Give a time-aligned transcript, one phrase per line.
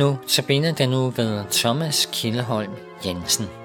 [0.00, 2.72] Nu tabiner den nu ved Thomas Kildeholm
[3.06, 3.59] Jensen.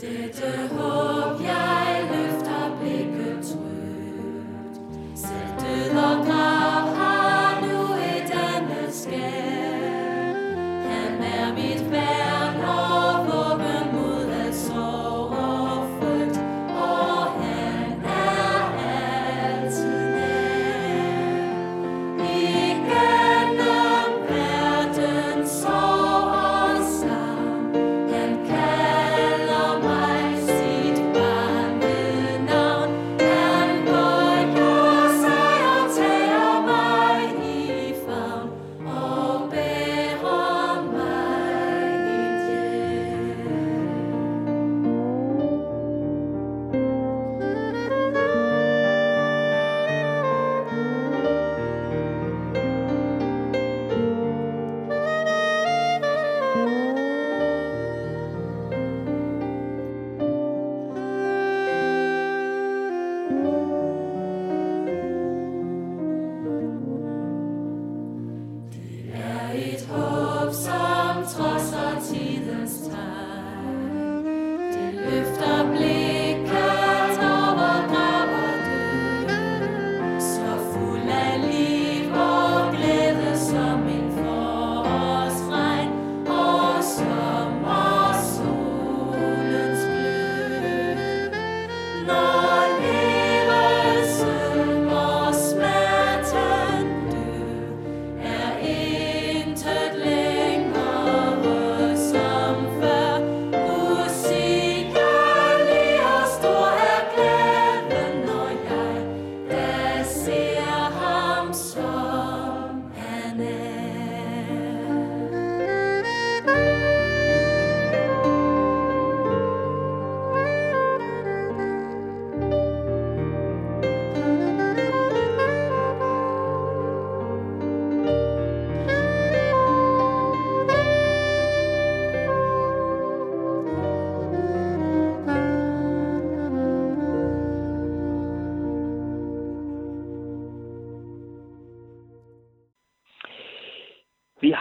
[0.00, 0.30] Vi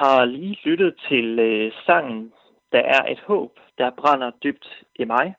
[0.06, 2.34] har lige lyttet til øh, sangen
[2.72, 5.36] Der er et håb, der brænder dybt i mig,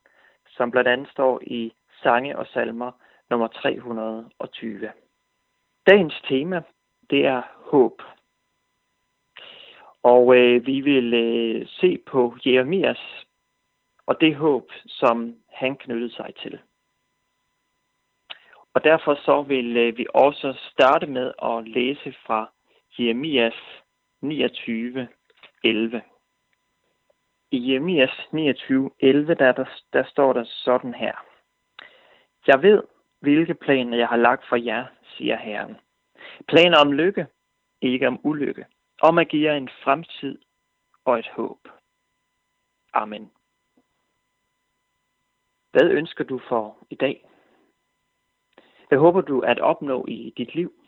[0.57, 1.73] som blandt andet står i
[2.03, 2.93] Sange og Salmer
[3.31, 4.93] nummer 320.
[5.87, 6.63] Dagens tema,
[7.11, 8.03] det er håb.
[10.03, 13.27] Og øh, vi vil øh, se på Jeremias
[14.07, 16.59] og det håb, som han knyttede sig til.
[18.75, 22.51] Og derfor så vil øh, vi også starte med at læse fra
[22.99, 23.55] Jeremias
[24.23, 25.09] 29,
[25.65, 26.03] 11.
[27.51, 31.15] I Jeremias 29, 11, der, der, der står der sådan her.
[32.47, 32.83] Jeg ved,
[33.21, 34.87] hvilke planer jeg har lagt for jer,
[35.17, 35.77] siger Herren.
[36.49, 37.27] Planer om lykke,
[37.81, 38.67] ikke om ulykke.
[39.03, 40.39] Om at give jer en fremtid
[41.05, 41.69] og et håb.
[42.93, 43.31] Amen.
[45.71, 47.29] Hvad ønsker du for i dag?
[48.89, 50.86] Hvad håber du at opnå i dit liv?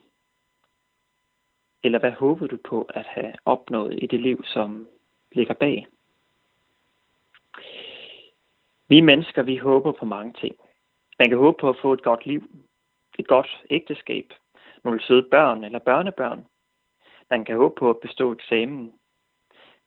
[1.84, 4.88] Eller hvad håbede du på at have opnået i det liv, som
[5.32, 5.86] ligger bag?
[8.88, 10.56] Vi mennesker, vi håber på mange ting.
[11.18, 12.42] Man kan håbe på at få et godt liv,
[13.18, 14.32] et godt ægteskab,
[14.84, 16.46] nogle søde børn eller børnebørn.
[17.30, 18.92] Man kan håbe på at bestå eksamen.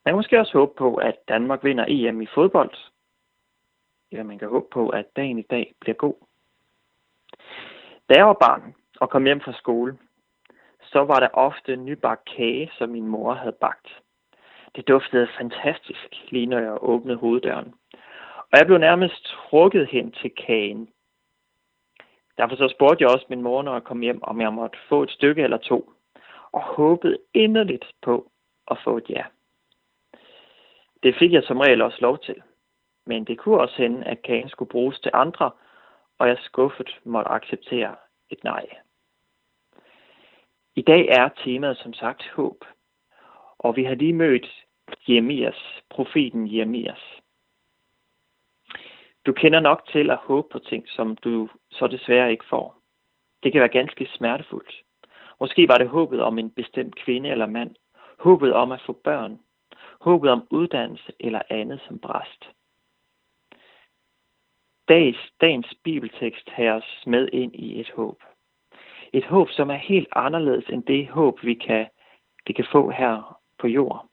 [0.06, 2.78] Man kan måske også håbe på, at Danmark vinder EM i fodbold.
[4.12, 6.16] Eller man kan håbe på, at dagen i dag bliver god.
[8.10, 9.98] Da jeg var barn og kom hjem fra skole,
[10.92, 14.02] så var der ofte nybagt kage, som min mor havde bagt.
[14.76, 17.74] Det duftede fantastisk, lige når jeg åbnede hoveddøren.
[18.52, 20.90] Og jeg blev nærmest trukket hen til kagen.
[22.38, 25.04] Derfor så spurgte jeg også min mor, når jeg kom hjem, om jeg måtte få
[25.04, 25.94] et stykke eller to,
[26.52, 28.32] og håbede inderligt på
[28.72, 29.24] at få et ja.
[31.04, 32.42] Det fik jeg som regel også lov til.
[33.06, 35.52] Men det kunne også hende, at kagen skulle bruges til andre,
[36.20, 37.96] og jeg skuffet måtte acceptere
[38.30, 38.66] et nej.
[40.75, 42.65] I dag er temaet som sagt håb,
[43.59, 44.65] og vi har lige mødt
[45.09, 47.21] Jeremias, profeten Jeremias.
[49.25, 52.77] Du kender nok til at håbe på ting, som du så desværre ikke får.
[53.44, 54.83] Det kan være ganske smertefuldt.
[55.39, 57.75] Måske var det håbet om en bestemt kvinde eller mand,
[58.19, 59.39] håbet om at få børn,
[60.01, 62.50] håbet om uddannelse eller andet som bræst.
[64.88, 68.23] Dags, dagens bibeltekst har os med ind i et håb.
[69.13, 71.88] Et håb, som er helt anderledes end det håb, vi kan,
[72.48, 74.08] vi kan få her på jorden.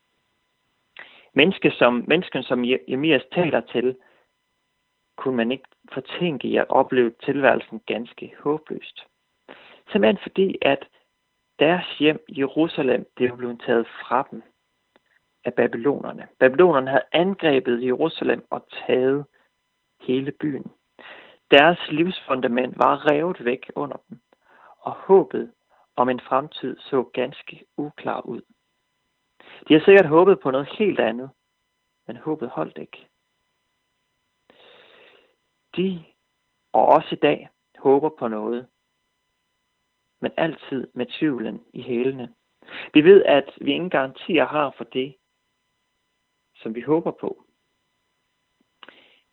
[1.34, 3.96] Menneske som, mennesken, som Jemias taler til,
[5.16, 9.06] kunne man ikke fortænke i at opleve tilværelsen ganske håbløst.
[9.92, 10.88] Simpelthen fordi, at
[11.58, 14.42] deres hjem Jerusalem, det var blevet taget fra dem
[15.44, 16.28] af babylonerne.
[16.38, 19.24] Babylonerne havde angrebet Jerusalem og taget
[20.00, 20.66] hele byen.
[21.50, 24.18] Deres livsfundament var revet væk under dem,
[24.88, 25.52] og håbet
[25.96, 28.42] om en fremtid så ganske uklar ud.
[29.68, 31.30] De har sikkert håbet på noget helt andet,
[32.06, 33.08] men håbet holdt ikke.
[35.76, 36.04] De,
[36.72, 37.48] og også i dag,
[37.78, 38.68] håber på noget,
[40.20, 42.34] men altid med tvivlen i hælene.
[42.94, 45.16] Vi ved, at vi ingen garantier har for det,
[46.54, 47.44] som vi håber på.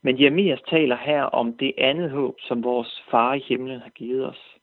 [0.02, 4.26] Men Jeremias taler her om det andet håb, som vores far i himlen har givet
[4.26, 4.55] os.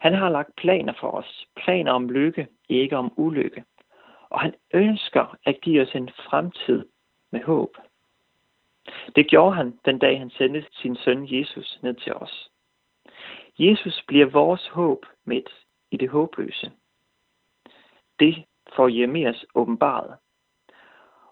[0.00, 1.46] Han har lagt planer for os.
[1.56, 3.64] Planer om lykke, ikke om ulykke.
[4.30, 6.84] Og han ønsker at give os en fremtid
[7.30, 7.76] med håb.
[9.16, 12.50] Det gjorde han den dag, han sendte sin søn Jesus ned til os.
[13.58, 15.50] Jesus bliver vores håb midt
[15.90, 16.72] i det håbløse.
[18.20, 18.44] Det
[18.76, 20.16] får Jeremias åbenbaret.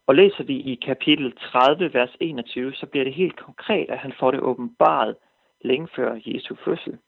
[0.06, 4.12] Og læser vi i kapitel 30, vers 21, så bliver det helt konkret, at han
[4.12, 5.16] får det åbenbaret
[5.60, 6.98] længe før Jesu fødsel.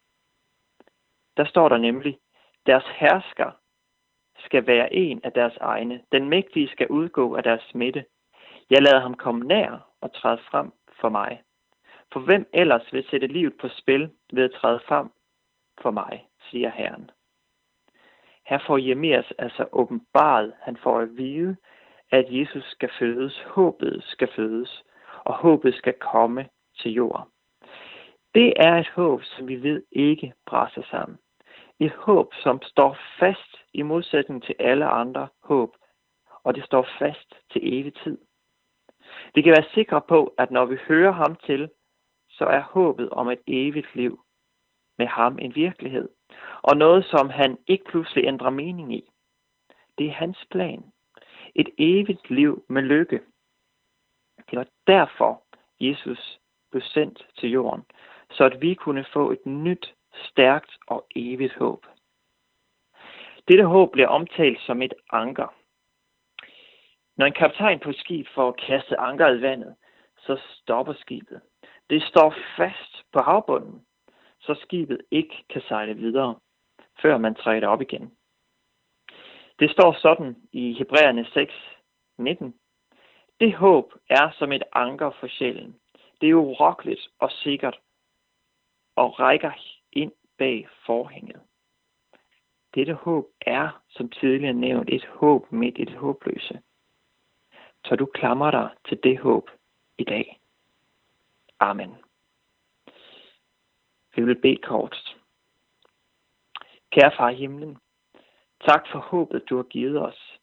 [1.37, 2.19] Der står der nemlig,
[2.67, 3.51] deres hersker
[4.39, 6.03] skal være en af deres egne.
[6.13, 8.05] Den mægtige skal udgå af deres smitte.
[8.71, 11.43] Jeg lader ham komme nær og træde frem for mig.
[12.13, 15.11] For hvem ellers vil sætte livet på spil ved at træde frem
[15.83, 17.11] for mig, siger Herren.
[18.47, 21.57] Her får Jemias altså åbenbaret, han får at vide,
[22.11, 24.85] at Jesus skal fødes, håbet skal fødes,
[25.25, 26.49] og håbet skal komme
[26.79, 27.29] til jord.
[28.35, 31.19] Det er et håb, som vi ved ikke brænder sammen.
[31.81, 35.77] Et håb, som står fast i modsætning til alle andre håb,
[36.45, 38.19] og det står fast til evig tid.
[39.35, 41.71] Vi kan være sikre på, at når vi hører ham til,
[42.29, 44.21] så er håbet om et evigt liv
[44.99, 46.09] med ham en virkelighed,
[46.63, 49.11] og noget, som han ikke pludselig ændrer mening i.
[49.99, 50.85] Det er hans plan.
[51.55, 53.21] Et evigt liv med lykke.
[54.51, 55.43] Det var derfor,
[55.81, 57.85] Jesus blev sendt til jorden,
[58.31, 59.95] så at vi kunne få et nyt,
[60.25, 61.87] stærkt og evigt håb.
[63.49, 65.55] Dette håb bliver omtalt som et anker.
[67.17, 69.75] Når en kaptajn på et skib får kastet ankeret i vandet,
[70.19, 71.41] så stopper skibet.
[71.91, 73.87] Det står fast på havbunden,
[74.41, 76.39] så skibet ikke kan sejle videre,
[77.03, 78.17] før man træder det op igen.
[79.59, 81.55] Det står sådan i Hebræerne 6,
[82.19, 82.55] 19.
[83.41, 85.81] Det håb er som et anker for sjælen.
[86.21, 87.79] Det er urokkeligt og sikkert
[88.97, 89.53] og rækker
[90.39, 91.41] bag forhænget.
[92.75, 96.61] Dette håb er, som tidligere nævnt, et håb midt i det håbløse.
[97.85, 99.51] Så du klamrer dig til det håb
[99.99, 100.41] i dag.
[101.61, 101.95] Amen.
[104.17, 105.17] Vi vil bede kort.
[106.91, 107.79] Kære far i himlen,
[108.61, 110.39] tak for håbet, du har givet os.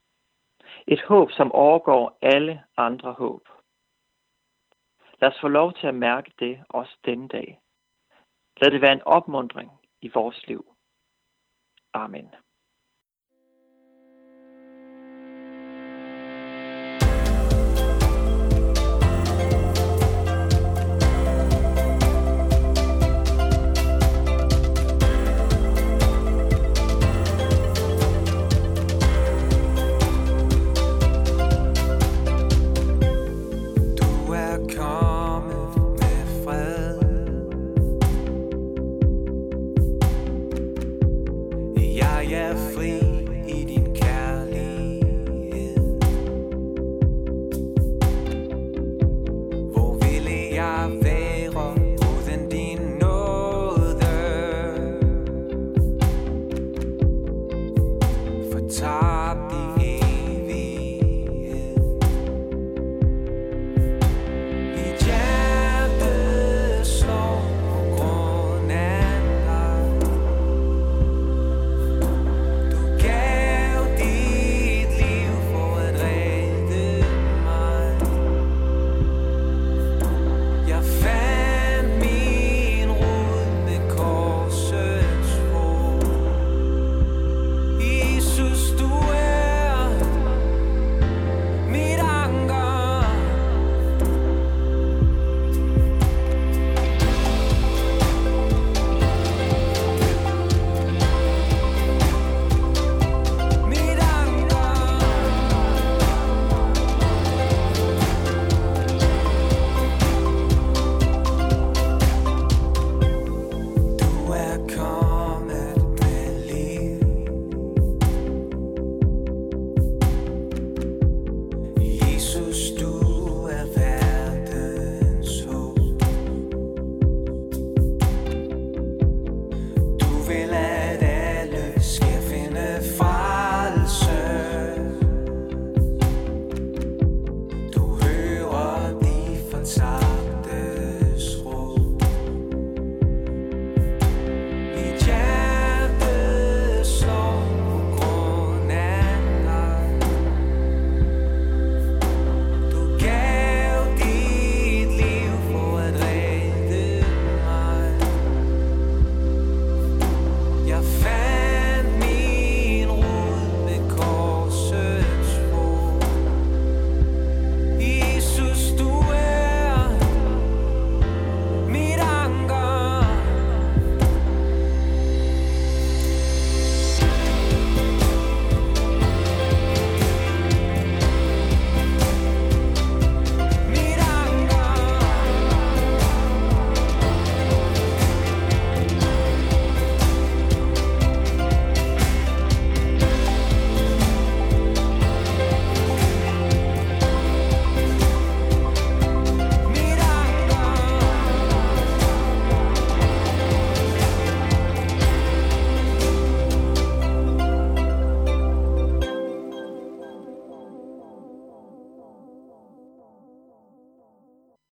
[0.87, 3.47] Et håb, som overgår alle andre håb.
[5.21, 7.59] Lad os få lov til at mærke det også denne dag.
[8.61, 9.71] Lad det være en opmundring
[10.03, 10.75] i vores liv.
[11.93, 12.42] Amen.
[42.53, 43.12] Carefree